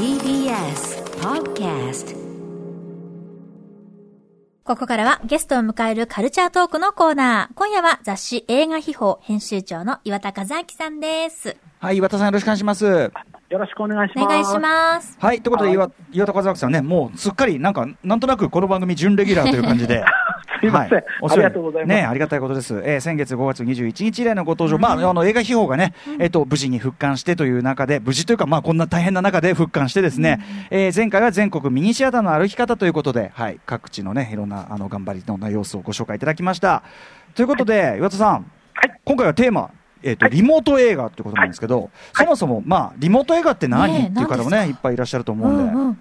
[0.00, 2.16] TBS Podcast
[4.64, 7.54] ここからはゲストを迎えるカルチャートークのコーナー。
[7.54, 11.54] 今夜は雑誌映画秘宝編集長の岩田和明さんです。
[11.80, 12.86] はい、岩田さんよろしくお願いします。
[12.86, 13.10] よ
[13.50, 14.24] ろしくお願いします。
[14.24, 15.18] お願いします。
[15.20, 20.02] はい、ということで岩岩田和明さんね、もうすっかりなんか、なんとなくこの番組準レギュラーという感じで。
[20.60, 20.94] すいません。
[20.94, 21.96] はいありがとうございます。
[21.96, 22.74] ね、ありがたいことです。
[22.84, 36.82] えー先月5月21日以来のご登場、まあ、あの、映画秘宝がね、えっと、無事に復刊してという中で、無事というか、まあ、こんな大変な中で復刊してですね、えー前回は全国ミニシアターの歩き方ということで、はい、各地のね、いろんな、あの、頑張りの様子をご紹介いただきました。
[37.34, 39.00] ということで、岩田さん、はい。
[39.04, 39.70] 今回はテーマ、
[40.02, 45.72] えっ、と、リモート映画ということなんですけど、そもそも、まあ、リモート映画って何、ねえっていう方もね、いっぱいいらっしゃると思ううんで。
[45.72, 45.98] んうん。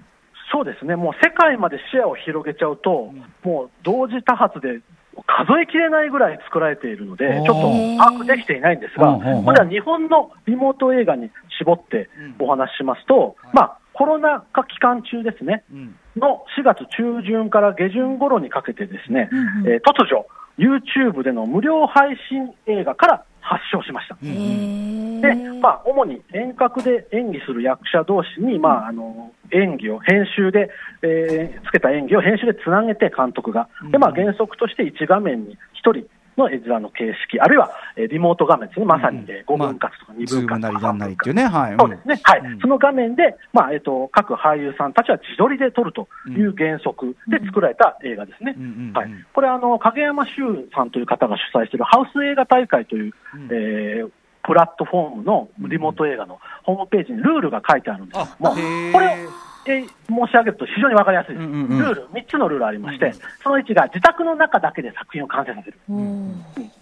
[0.51, 3.13] そうですね、もう世界まで視野を広げちゃうと、
[3.43, 4.81] もう同時多発で
[5.27, 9.45] 数えきれないぐらい作られているので、ちょっと把握できていないんですが、うんうんうん。
[9.45, 15.95] これは日本のリモート映画に絞ってお話ししますと、まあ、コロナ禍期間中ですね、うん。
[16.15, 19.67] の4月中旬から下旬頃にかけてですね、うんうん。
[19.67, 20.25] えー突如、
[20.57, 24.15] YouTube での無料配信映画から発症しました。
[24.21, 30.69] で、まあ、主に遠隔で演技する役者同士に、まあ、あの、演技を編集で、
[31.01, 33.67] えーつけた演技を編集でつなげて監督が。
[33.91, 36.07] で、まあ、原則として1画面に1人
[36.39, 38.85] の絵面の形式、あるいは、えーリモート画面ですね。
[38.85, 40.93] まさに、えー5分割とか2ズーム分割とか。
[40.93, 41.75] なりなりっていうね、はい。
[41.77, 42.19] そうですね。
[42.23, 42.39] はい。
[42.39, 42.59] うん。
[42.59, 48.55] その画面で、まあ、えっ、と、各俳優さんたちは自撮りで撮るという原則で作られた映画ですね。
[48.93, 49.09] はい。
[49.33, 53.47] これ、あの、影山修さんという方が主催しているハウス映画大会という、うん。
[53.51, 54.09] えー
[54.41, 58.37] プラットフォームのリモート映画のホームページにルールが書いてあるんです。
[58.37, 59.17] けども、これ
[59.69, 59.87] 申
[60.27, 61.43] し上げると非常にわかりやすいです。
[61.43, 65.77] うんうんうんルール、3つのルールありまして、その1が自宅の中だけで作品を完成させる。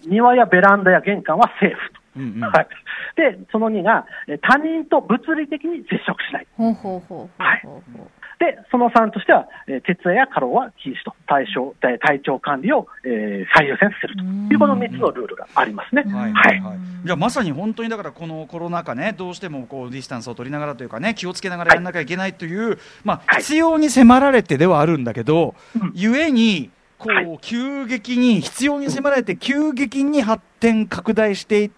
[0.06, 2.00] 庭やベランダや玄関はセーフと。
[2.16, 2.68] うんうんはい。
[3.16, 6.46] で、その2が、えー他人と物理的に接触しない。
[6.56, 7.62] ほうほうほうはい。
[8.38, 16.02] で、その3としては、えー徹夜や過労は禁止と、対象、えー体調管理を、えー最優先させるという、この3つのルールがありますね。
[16.06, 16.78] はいははいいはい。
[17.04, 31.77] じゃあまさに本当にだからこのコロナ禍ね、どうしてもこうディスタンスを取りながらというかね、気をつけながらやらなきゃいけないという、まあはい必要に迫られてではあるんだけど、うんゆえに、こはう、急激に、必要に迫られて急激に発展拡大していった、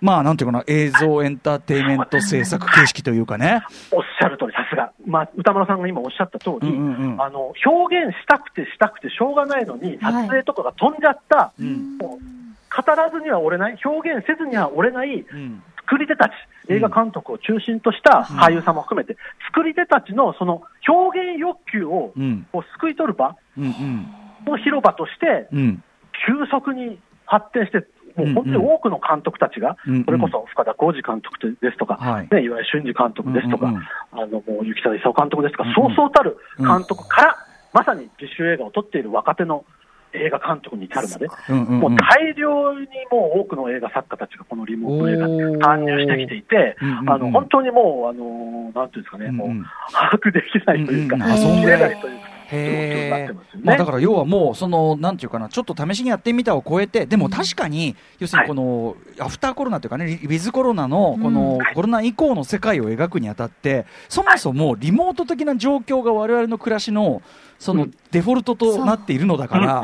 [0.00, 3.62] まあなんていうかな、映像エンターテインメント制作形式というかね。
[3.90, 4.92] おっしゃる通り、さすが。
[5.06, 11.98] まあ、歌丸さんが今おっしゃった通り、うんうんうんあの、表現したくてしたくてしょうがないのに、撮影とかが飛んじゃった、うん。
[11.98, 15.62] もう語らずには折れない、表現せずには折れないうん。
[15.88, 16.32] 作り手たち、
[16.68, 22.46] 映画監督を中心とした俳優さんも含めて、作り手たちのその表現欲求をうん。
[22.52, 23.64] こう救い取る場うん。
[23.64, 24.06] うん。
[24.46, 25.82] の広場として、うん。
[26.26, 27.86] 急速に発展して、
[28.18, 30.04] もう本当に多くの監督たちが、うんうん。
[30.04, 32.28] それこそ深田浩二監督ですとか、はい。
[32.30, 33.84] ね、岩井俊二監督ですとか、うんうんうん。
[34.12, 35.74] あのもう雪沢勲監督ですとか、うんうん。
[35.74, 37.36] そうそうたる監督から、
[37.72, 39.64] まさに自主映画を撮っている若手の
[40.12, 41.80] 映画監督に至るまで、うんうんうん。
[41.80, 47.10] もう大量にもう多くの映画作家たちがこのリモート映画に参入してきていて、うんうんうん。
[47.10, 49.58] あの本当にもう、あのなんていうんですかね、もううん。
[49.58, 51.30] うん把握できないというか、うんうん。
[51.30, 51.34] う。
[51.34, 53.62] ね見れないというか、状況になへえってますよね。
[53.64, 67.22] まあ、だから要はもう、そのなんていうかな、ちょっと試しにやってみたを超えて、でも確かに、要するにこの、アフターコロナというかね、ウィズコロナのこのコロナ以降の世界を描くにあたって、そもそもリモート的な状況が我々の暮らしの
[67.58, 67.94] そのうん。
[68.10, 69.82] デフォルトとなっているのだから、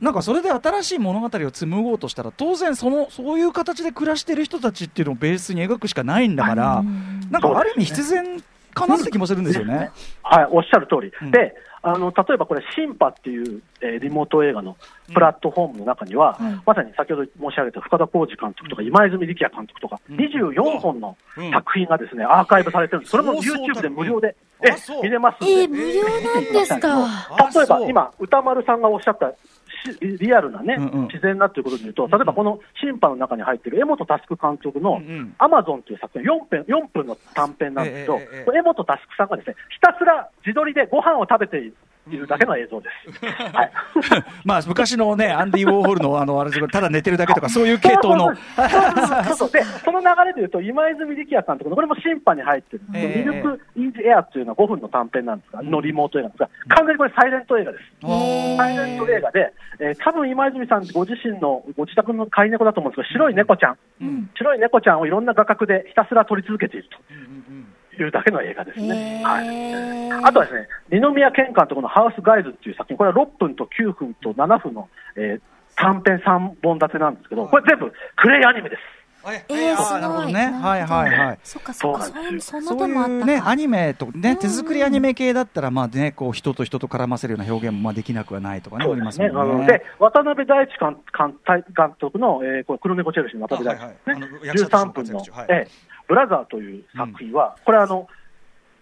[0.00, 6.82] なんかそれで新しい物語を紡ごうとしたら、当然その、そういう形で暮らしている人たちっていうのをベースに描くしかないんだから、
[7.30, 8.42] なんかある意味必然
[8.74, 9.90] かなって気もするんですよね。
[10.22, 11.12] はい、おっしゃる通り。
[11.22, 14.76] うんで、あの、例えばこれ、シンパっていう、えーリモート映画の
[15.14, 23.12] プラットフォームの中には、はいまさに先ほど申し上げた深田浩二監督とか、今泉力也監督とか、うん24本のうん作品がですね、アーカイブされてるんです。
[23.12, 24.68] それも YouTube で無料で、え
[25.02, 25.52] 見れますんで。
[25.52, 26.02] えー、無料
[26.34, 27.08] なんですか。
[27.54, 29.34] 例えば今、歌丸さんがおっしゃったし
[30.00, 31.06] リリアルなね、うんうん。
[31.06, 35.34] 自然なということで言うと、例えばこのシンパの中に入っている江本佑監督のうんうん。
[35.38, 38.20] アマゾンという作品、4分 ,4 分の短編なんですけど、
[38.54, 41.58] 江本佑さんがですね、ひたすら自撮りでご飯を食べて
[42.08, 43.26] いるだけの映像です。
[43.26, 43.72] はい。
[44.44, 48.34] まあ昔のね、アンディ・ウォーホルのあの、あれですけどただ寝てるだけとか、そういう系統の。
[48.34, 57.84] そうそうで、その流れで言うと、今泉力也監督の、これも審判に入ってる、ええミルク・インジ・エアっていうのは5分の短編なんですが、のリモート映画なんですが、完全にこれサイレント映画です。
[58.56, 64.30] サイレント映画で、えー多分今泉さんご自身のご自宅の飼い猫だと思うんですけど、白い猫ちゃん、うん。
[64.34, 66.88] 白い猫ちゃんをいろんな画角でひたすら撮り続けている
[67.96, 69.22] というだけの映画ですね。
[69.24, 70.10] はい。
[70.24, 75.40] あとはですね、二宮健監督のハウスガイズっていう作品、これは6分と9分と7分の、えー
[75.76, 78.82] 短編3本立てなんですけど、これ全部クレイアニメです。
[79.48, 80.32] えー、すごい。
[80.32, 80.46] ね。
[80.46, 81.38] はいはいはい。
[81.42, 84.36] そっかそっか、そそうそんなそうい手もあったね、アニメとね、うん。
[84.38, 89.28] 手作りアニメ系だったら、まあね、こう、人と人と絡ませるような表現もまあできなくはないとかね、ありますね。
[89.28, 89.32] で、
[89.98, 91.38] 渡辺大地監監
[91.76, 93.96] 監督の、えー、これ黒猫チェルシーの渡辺大地ね。
[94.06, 94.20] あはい。
[94.20, 95.68] はいあの役者として13の分の、ええ
[96.08, 98.08] ブラザーという作品は、これあの、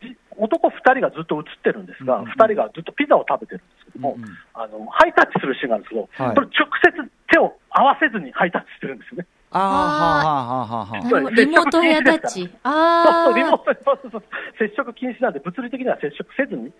[0.00, 2.22] じ男2人がずっと映ってるんですが、うん。
[2.22, 4.16] うん2人がずっとピザを食べてるんですけども、
[4.54, 6.34] あのハイタッチするシーンがあるんですけど、はい。
[6.34, 9.26] それ直接手を合わせずにハイタッチしてるんですよね。
[9.50, 11.30] ああ、はあ、はあ、はあ、はあ。
[11.30, 12.40] リモートヘアタッチ。
[12.44, 13.58] そうあそう、リモーあ。
[13.58, 14.22] トそうそうそう
[14.58, 16.70] 接触禁止なんで、物理的には接触せずに、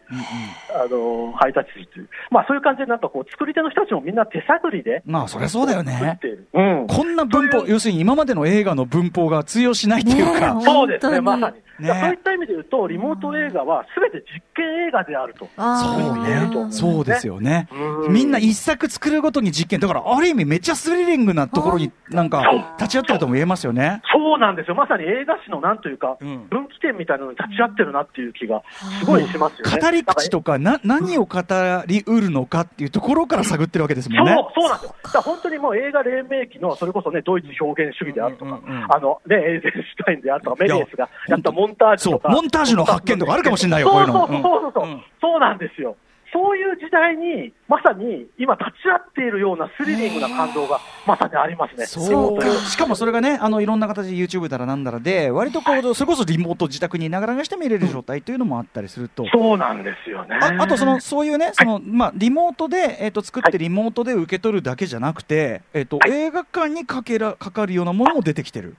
[0.75, 6.19] あのハイタッチするという、まあ、そういう感じで、なんかこう、作り手の人たちもみんな手探りでまあ、そりゃそうだよね。
[6.53, 10.55] うんこんな文法、要するに今までの映画の文法が通用しないっていうか。
[10.55, 11.57] ねそうですね、まさに。
[11.81, 15.49] そういった意味で言うと、リモート映画はすべて実験映画であると。
[15.57, 16.73] そう言えると思ね。
[16.73, 17.69] そうですよね。
[18.05, 19.81] うんみんな一作作るごとに実験。
[19.81, 22.43] だから、ある意味めっちゃスリリングなところになんか
[22.79, 24.03] 立ち会ってるとも言えますよね。
[24.13, 28.63] そうなんですよ、まさに映画史のなんというか、うん分岐点みたいなのに立ち会ってるなっていう気が
[29.01, 29.79] すごいしますよね。
[29.81, 31.41] 語り口とか、な、何を語
[31.87, 34.35] りうるのかっていうところから探ってるわけですもんね。
[34.35, 34.95] そう、そうなんですよ。
[35.03, 42.29] だから本当にもう映画黎明期の、それこそね、ドイツ表現主義であるとか、うんうんうんあの、ね、エイゼンシュタインであるとか、メリエスがやったモンタージュとか。
[42.31, 45.97] そうモンタージュの発見とかあるかもしれないよこういうのそうそうそうそう、うんそうなんですよ。
[46.33, 51.87] そういう時代に、まさに今立ち会っているようなスリリングな感動がまさにありますね。
[51.87, 59.25] そうかしかもそれがね、あのいろんな形で YouTube だらなんだらで、割とこう、それこそリモート自宅にいながらがして見れる状態というのもあったりすると。
[59.33, 60.37] そうなんですよね。
[60.41, 68.77] ああとその、そういうね、その、まあ、リモートで、えっ、と、作ってリモートで受け取るだけじゃなくて、えっ、と、映画館にかけら、かかるようなものも出てきてる。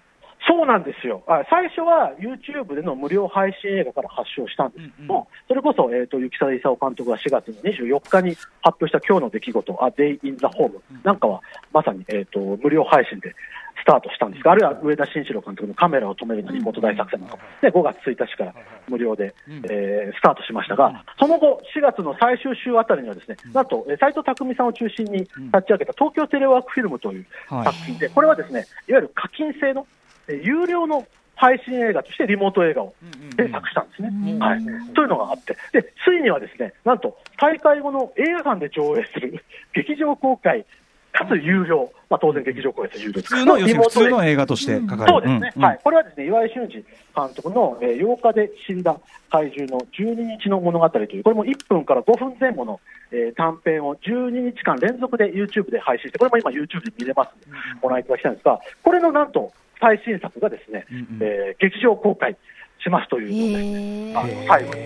[0.49, 1.21] そうなんですよ。
[1.27, 4.85] あ最初は YouTube での無料配信映画から発祥したんです。
[4.87, 10.71] けども、それこそ、えっ、と、雪沢勲監督が4月の24日に発表した今日の出来事、A Day in the Home
[11.03, 11.41] なんかは、
[11.71, 13.35] まさに、えっ、と、無料配信で
[13.79, 14.43] スタートしたんです。
[14.43, 17.29] が、あるいは上田慎一郎監督のカメラを止めるのリモート大作戦なん。
[17.29, 18.53] かも、ね、5月1日から
[18.87, 19.35] 無料で、
[19.69, 27.65] えースタートしましたが、その後、4月の最終週あたりにはですね、なんと、えー斉藤匠さんを中心に立ち上げた東京テレワークフィルムというはい。
[27.65, 29.99] 作品で、これはですね、いわゆる課金制の、えー
[30.35, 32.93] 有料の配信映画としてリモート映画を
[33.37, 34.09] 制作したんですね。
[34.11, 34.59] うんはい。
[34.93, 39.43] というのがあって、で、ついにはですね、なんと、大会後の映画館で上映する
[39.73, 40.65] 劇場公開、
[41.11, 45.11] かつ有料、まあ当然劇場公開です有料普通の、要するに普通の映映画としてかかる。
[45.11, 45.63] そうですね、んん。
[45.63, 48.97] はい、これはですね岩井俊二監督の、えー8日で死んだ
[49.29, 52.79] 怪獣の12日の物語という、これも1分から5分前後の、
[53.11, 61.05] えー短編を12日間連続で YouTube で配信して、これも今、YouTube で見れますので、ご覧いただきたいんですが、これのなんと最新作がですね、うんうん。
[61.21, 62.35] えー劇場公開
[62.81, 64.81] しますというので、あの最後に、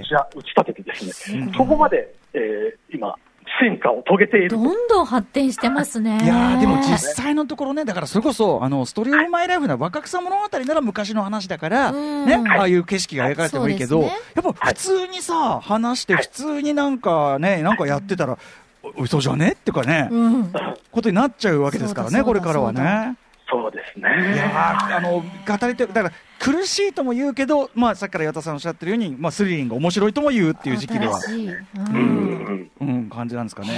[0.00, 3.14] 打ち立ててですね、そこまで、えー今、
[3.60, 6.20] 進化を遂げているとどんどん発展してますね。
[6.22, 18.38] いやーでも実際のところね、だからそれこそ、あの、ストーリーオブマイライフな若草物語なら昔の話だから、うんね、ああいう景色が描かれてもいいけど、ねやっぱ普通にさ、話して、普通になんかね、なんかやってたら、
[18.96, 19.52] お嘘じゃね？
[19.52, 20.52] っていうかね、うん。
[20.92, 23.16] ことになっちゃうわけですからね、これからはね。
[23.50, 24.08] そうですね。
[24.34, 31.18] いやーあの、語り手、だから、苦しいとも言うけど、まあ、さっきから岩田さんおっしゃってるように、まあ、スリリング、面白いとも言うっていう時期では。
[31.18, 33.68] ううんんうん、感じなんですかね。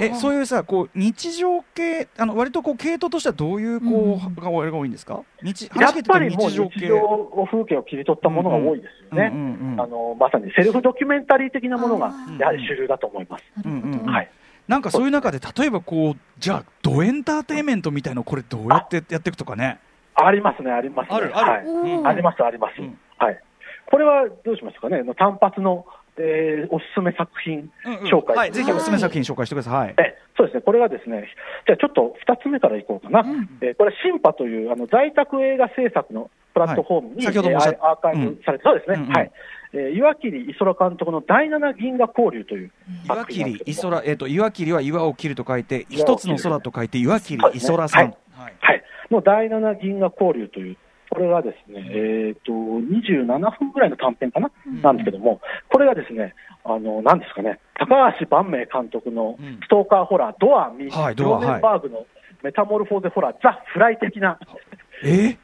[0.00, 5.20] へえ、そういうさ、こう、日常系、あの、割とこう、系統としてはどういう、こう、がが多いんですか？
[5.42, 6.64] 日、やっぱりもう日常
[6.96, 9.30] を風景を切り取ったものが多いですよね。
[9.32, 13.44] うんうんうんあのまさにセルフドキュメンタリー的なものがやはり主流だと思います。
[13.64, 14.30] うんうんうんはい。
[14.68, 19.80] なんかそういう中で、例えばこう、じゃあ、ドエンターテインメントみたいの、これどうやってやっていくとかね。
[20.14, 21.16] ありますね、ありますね。
[21.16, 22.80] あるあるはいうんあります、あります。
[22.80, 23.40] うんはい。
[23.86, 25.84] これはどうしますかね、あの単発の、
[26.16, 27.70] えーおすすめ作品
[28.04, 29.74] 紹介、はい、ぜひおすすめ作品紹介してください。
[29.74, 29.94] はい。
[29.98, 31.28] えそうですね、これがですね、
[31.66, 33.24] じゃあちょっと2つ目からいこうかな、
[33.60, 37.34] えーこれ、シンパというあの在宅映画制作のプラットフォームに、はい。
[37.34, 39.32] 先ほどもアーカイブされて、そうですね、うんうんはい、
[39.74, 42.72] えー岩切磯空監督の第七銀河交流という
[43.04, 48.02] 岩切、磯空、えっ、と、岩切は岩を切ると書いて、一つの空と書いて、岩切磯空さん。
[48.02, 48.16] はい。
[48.60, 50.76] はい、の第七銀河交流という、
[51.10, 53.26] これがですね、えっ、と、27
[53.58, 54.50] 分ぐらいの短編かな、
[54.82, 55.40] なんですけども、
[55.70, 59.60] これがですね、あの、なんですかね、高橋万明監督のうん。
[59.62, 62.06] ストーカーホラー、ドアミ、はいドアローネンバーグの
[62.42, 64.38] メタモルフォーゼホラー、ザ・フライ的な、
[65.02, 65.08] え？
[65.08, 65.38] うん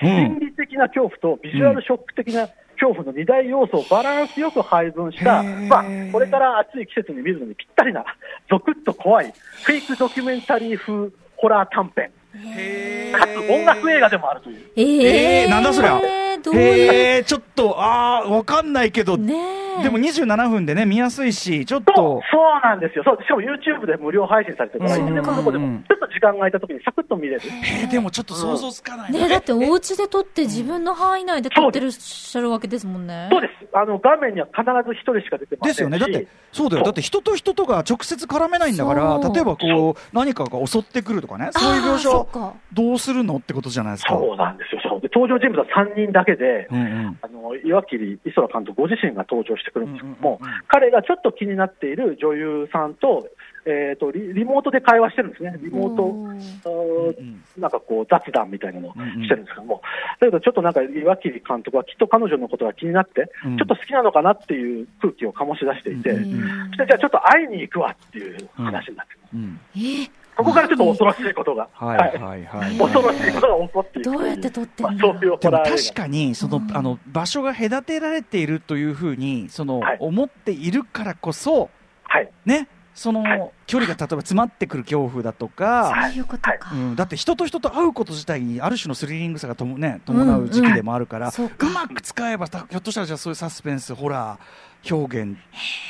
[0.00, 2.48] 心理的な恐怖とビジュアルショック的な
[2.80, 8.04] 恐怖の二大要素をバランスよく配分した、まあ、これから暑い季節に見るのにぴったりな、
[8.48, 9.32] ゾクッと怖い、
[9.64, 12.10] フェイクドキュメンタリー風ホラー短編、
[12.56, 14.70] へかつ音楽映画でもあるという。
[14.76, 19.34] ええーなんだそりゃどういう、ちょっと、ああ、わかんないけど、ね
[19.80, 19.82] え。
[19.82, 22.02] でも27分でね、見やすいし、ちょっそうと、
[22.32, 23.04] そうなんですよ。
[23.04, 27.42] そう、しかも YouTube で無料配信されてるから、うんいつでもどこでも、ちょっと時間が空いたときにサクッと見れる。
[27.44, 29.20] えーでもちょっと想像つかないな。
[29.20, 33.28] ねだってお家で撮って自分の範囲内で撮ってるっしゃるわけですもんね。
[33.30, 33.52] そうです。
[33.72, 35.76] あの画面には必ず一人しか出てませんし。
[35.76, 35.98] ですよね。
[35.98, 36.84] だって、そうだよ。
[36.84, 42.54] だって人と人とが直接絡めないんだから、例えばこう、何かが襲ってくるとかね、そういう描写か。
[42.72, 43.36] どうするの？
[43.36, 44.14] ってことじゃないですか。
[44.14, 45.00] そうなんですよ、そう。
[45.00, 47.18] で登場人物は3人だけで、うんうん。
[47.22, 53.28] あの岩切磯田監督ご自身が登場してくるんですけども、うんうんうん彼がちょっと気になっている女優さんと、
[53.64, 59.22] えー、とリリモートで会話してるんですね、リモート、なんかこう雑談みたいなのをうんうん。
[59.22, 59.82] してるんですけども、
[60.20, 63.56] だけどちょっとなんか岩切監督はきっと彼女のことが気になって、うん。
[63.56, 69.34] ちょっと好きなのかなっていう空気を醸し出していて、うんうんそしてじゃあちょっと会いに行くわっていう話になってます。
[69.34, 69.60] うん。
[69.74, 72.44] えーここからちょっと恐ろしいことが、はいはい。
[72.44, 72.78] はい。
[72.78, 74.92] 恐ろしいことが起こっていどうやって撮ってんの？
[74.92, 81.70] まあ、そういうホでも確かに、その、あの、場所が隔てられているというふうに、そのはい、思っているからこそ、
[82.04, 83.38] はい、ね、そはい。
[83.38, 86.56] の、距離が例えば詰まってくる恐怖だとか、そういうことか。
[86.72, 91.66] うん、だって人と人と会うこと自体にある種のスリリングさがとも、ね、伴う時期でもあるから、そうか。
[91.66, 95.36] うまく使えばたひょっとしたらじゃあそういうサスペンスホラー表現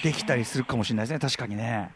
[0.02, 1.19] できたりするかもしれないですね。
[1.19, 1.90] 確かにね。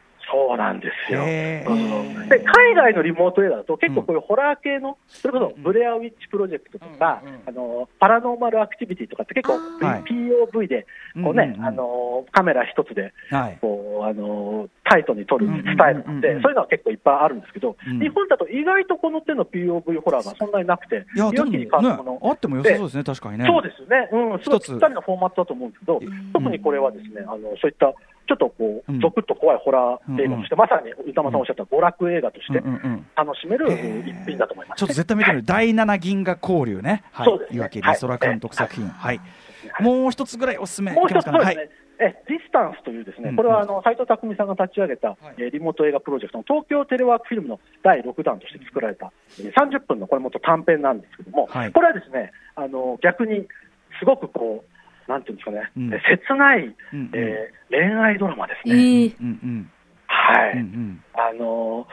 [0.52, 1.24] そうなんですよ。
[1.24, 10.86] で海外のリモート映画だと結構こういうホラー系の、それこそブレアウィッチプロジェクトとか、あのパラノーマルアクティビティとかって結構 POV で
[11.22, 13.58] こうね、あのカメラ一つではい。
[13.60, 17.98] こうあのタイトに撮るスタイルなんで、そういうのは結構いっぱいあるんですけど、うん。
[17.98, 23.46] 日本だと意外とこの手の POV ホラーがそんなになくて、いや、でもの、あっても良さそうですね、確かにね。
[23.46, 26.00] そうですね、うん、すごいぴったりなフォーマットだと思うんですけど、
[26.34, 27.94] 特にこれはですね、あのそういった
[28.26, 32.62] ちょっとこうゾクッと怖いホラー映画として、まさに宇多丸さんおっしゃった娯楽映画として
[33.16, 33.72] 楽しめる
[34.06, 35.42] 一品だと思います、ちょっと絶対見てみる。
[35.44, 37.02] 第七銀河交流ね。
[37.12, 37.56] はい。
[37.56, 38.86] 岩切一空監督作品。
[38.88, 39.18] はい。
[39.18, 39.22] は
[39.80, 39.82] い。
[39.82, 40.92] もう一つぐらいおすすめ。
[40.92, 41.54] もう一ついけますかね。
[41.54, 51.72] そうですね、えディスタンスというですね、うんこれはあの斎藤工さんが立ち上げた、えーリモート映画プロジェクトの東京テレワークフィルムの第6弾として作られた、えー30分のこれもっと短編なんですけども、はい。
[51.72, 53.46] これはですねあの逆に
[53.98, 54.71] すごくこう、
[55.08, 59.14] なんていうんですかね、うんえー切ない、うんうんえー恋愛ドラマですえね。
[60.06, 61.04] はい、うんうん。
[61.14, 61.86] あの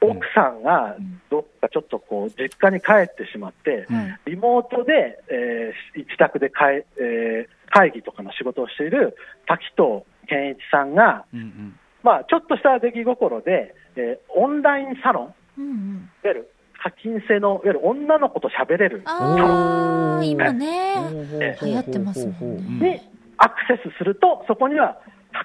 [0.00, 0.96] 奥さんが
[1.30, 9.16] どっかちょっとこう実家に帰ってしまって、うんリモートで、えー自宅でかい、えー会議とかの仕事をしている
[9.46, 11.78] 滝藤健一さんが、うんうん。
[12.02, 16.10] まあ、ちょっとした出来心で、えーオンラインサロン、うんうん。
[16.24, 16.50] ゆる
[16.82, 20.96] 課金制の、いわゆる女の子と喋れるああ、今ね。
[21.60, 23.00] 流流行ってますもんに
[23.38, 24.98] アクセスすると、そこには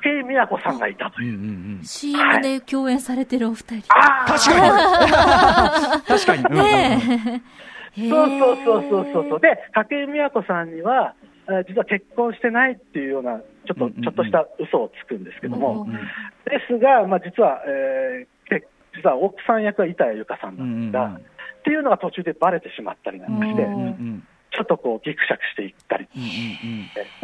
[0.03, 1.37] 武井美和子さんがいたという。
[1.37, 1.83] うんうんうん。
[1.83, 3.85] CM で共演されてるお二人。
[3.89, 4.33] あー
[6.03, 6.55] 確かに確かに。
[6.55, 7.41] ね
[7.97, 8.09] え。
[8.09, 9.39] そ うそうそうそうそうそう。
[9.39, 11.13] で、武井美和子さんには、
[11.49, 15.99] えー実は結婚してないっていうような、ちょっと、ちょっとした嘘をつくんですけども、うんで
[16.67, 18.36] すが、まあ、実は、えーけ
[18.97, 21.21] 実は奥さん役は板谷由香さんなんですが、うんうんうん。
[21.21, 21.23] っ
[21.63, 24.23] ていうのが途中でバレてしまったりなんかして、うんうんうん。
[24.51, 26.07] ちょっとこうギクシャクしていったり。
[26.15, 26.27] うんうん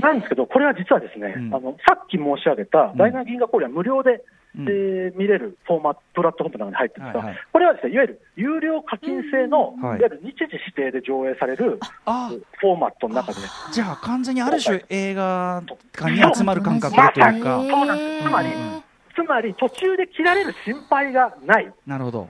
[0.01, 1.55] なんですけど、これは実はですね、うん。
[1.55, 2.97] あのさっき申し上げたん。
[2.97, 4.23] 大南銀河交流は無料で、
[4.57, 4.67] うん。
[4.67, 7.39] えー見れるフォーマット、プラットフォームの中に入ってるんですが、はいはい。
[7.53, 9.99] これはですね、いわゆる有料課金制の、うんはい。
[9.99, 13.39] いわゆる日時指定で上映されるあフォーマットの中で、
[13.71, 15.63] じゃあ完全にある種映画
[15.93, 17.63] 館に集まる感覚というか。
[17.63, 18.27] そうなんです。
[18.27, 18.49] つまり
[19.15, 21.71] つまり途中で切られる心配がない。
[21.85, 22.29] なるほど。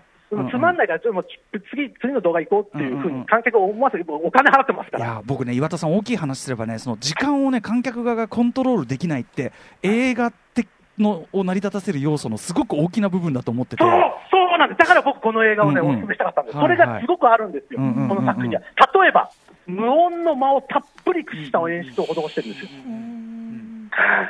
[0.49, 1.27] つまんないから、ちょっともう
[1.69, 5.05] 次、次の動画行こうっていうふううんうんうんに観客を思わせて、お金払ってますから。
[5.05, 9.51] いや僕ね岩田さん大きい話すればねその時間をね観客側がコントロールできないって
[9.83, 13.91] 映画ってのを成り立たせる要素のすごく大きな部分だと思っててそう、
[14.31, 14.79] そうなんです。
[14.79, 16.57] だから僕この映画をね、うんうんお勧めしたかったんです。
[16.57, 18.61] はいそれがすごくあるんですよ、うんうんうんうんこの作品には。
[18.61, 19.29] 例えば、
[19.67, 22.69] 無音の間をたっぷりした演出を施してるんですよ。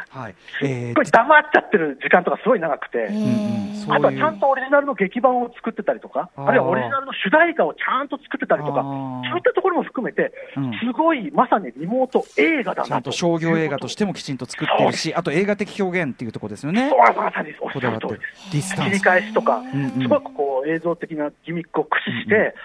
[0.10, 0.36] はい。
[0.64, 3.10] えーこれ黙っちゃってる時間とかすごい長くて。
[3.90, 10.72] あとはちゃんとオリジナルの劇版を作ってたりとか、あるいはオリジナルの主題歌をちゃんと作ってたりとか、そういったところも含めて、うん。
[10.80, 12.88] すごいまさにリモート映画だなと。
[12.88, 16.90] ちゃんと商業映画としてもきちんと作ってるしあと映画的表現っていうところですよね。
[16.90, 18.20] そうまさにおっしゃる通り。
[18.52, 18.76] です。
[18.76, 19.62] 切り返しとか、
[20.02, 22.56] すごくこう映像的なギミックを駆使して、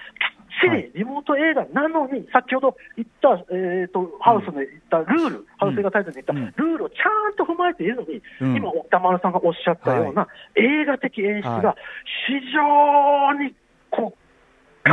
[0.61, 6.69] きっちりリモート映画なのに、先ほど言った、えー、とハウスで言ったルール、ハウス映画タイトルで言ったうん。
[6.69, 8.55] ルールをちゃんと踏まえているのに、うん。
[8.55, 11.75] 今、歌丸さんがおっしゃったような映画的演出はが
[12.27, 13.55] 非常に
[13.89, 14.18] こう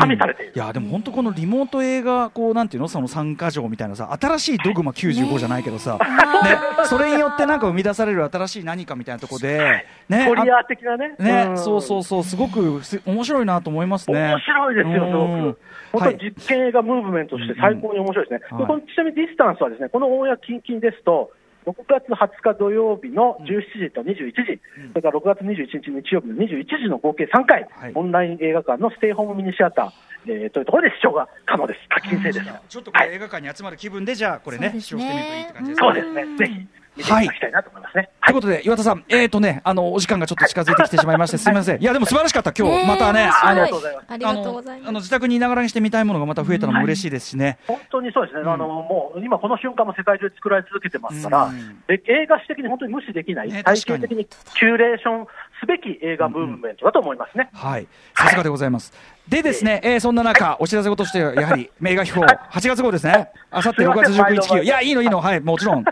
[0.00, 0.52] 加味されている。
[0.54, 2.88] いやでも本当このリモート映画こうなんていうの？
[2.88, 5.98] その参加条みたいなさ新しいドグマ95じゃないけどさ、
[6.44, 11.14] ね、それによってなんか生み出される新しい何かみたいなところで、ねコリアー的なね。
[11.18, 14.18] ね、んそうそうそう、すごく面白いなと思いますね。
[14.18, 15.58] 面白いですよ、すごうんく。
[15.92, 18.40] 本当に実験映画ムーブメントとして最高に面白いですね。
[18.52, 21.30] うんでこのちなみにディスタンスはですね、このオンエア近々ですと、
[21.66, 24.60] 6月20日土曜日の17時と21時、
[24.92, 27.92] それから6月21日日曜日の21時の合計3回、はい。
[27.94, 31.80] オンライン映画館のステイホームミニシアター、えーというところで視聴が可能です。
[31.88, 32.40] 課金制です。
[32.68, 34.80] ちょっとこれ映画館に集まる気分で、じゃあこれね、ね。
[34.80, 35.86] 視聴してみるといいって感じですね。
[35.86, 36.36] そうですね。
[36.36, 38.08] ぜひ見ていただきたいなと思いますね。
[38.24, 41.80] ということで、岩田さん、えーとね、あの、お時間がちょっと近づいてきてしまいまして、すみません。
[41.80, 44.06] いや、でも素晴らしかった、今日、またね、ありあのがとうございます。
[44.08, 47.58] ありがとうございあの、自宅にいながらにして見たいものがまた増えたのも嬉しいですしね。
[47.66, 55.26] 本当にそうですね、あのもう今この瞬間も世界中で作られ続けてますから、うんで映画史的に本当に無視できない、ね体系的にキュレーション
[55.60, 57.48] すべき映画ムーブメントだと思いますね。
[57.52, 57.86] はい。
[58.14, 58.92] さすがでございます。
[59.28, 63.28] でですね、えーそんな中、お知らせ事としては、やはり、 映画秘宝、8月号ですね。
[63.50, 65.84] あさって6月19日、いや、いいのいいの、はい、もちろん。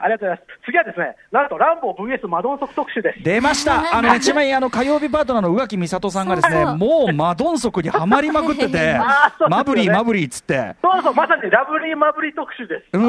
[0.00, 0.60] ありがとうございます。
[0.66, 3.22] 次はですね、なんとランボー VS マドンソク特集です。
[3.22, 3.84] 出ました。
[3.96, 8.98] あのね、ちなみにあの火曜日パートナーの宇垣美里さんがですね、もうマドンソクにはまりまくってて
[9.48, 10.76] マブリーマブリーっつって。
[10.82, 12.84] そうそう、まさにラブリーマブリー特集です。
[12.92, 13.02] うん。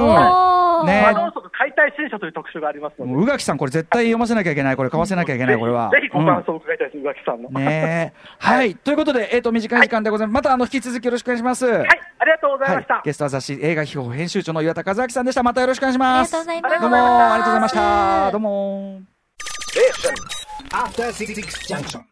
[0.86, 4.78] ねマドンソク解体新書という特集がありますので、宇垣さん、これ絶対読ませなきゃいけない。
[4.78, 5.90] これ買わせなきゃいけない、これは。
[5.90, 7.50] ぜひご感うん想を伺いたいです、宇垣さんの。
[7.50, 8.20] ねえ。
[8.40, 8.76] はい。
[8.76, 10.36] ということで、えっと、短い時間でございます。
[10.36, 11.66] また、あの、引き続きよろしくお願いします。
[11.66, 11.88] ははい、
[12.20, 13.02] ありがとうございました。
[13.04, 15.44] ゲストは雑誌映画秘宝編集長の岩田和明さんでした。
[15.44, 16.36] またよろしくお願いします。
[16.36, 16.96] ありがとうございますどうも、
[17.34, 18.32] ありがとうございました。
[18.32, 19.02] どうも。
[20.70, 21.34] After Six
[21.68, 22.04] Junction.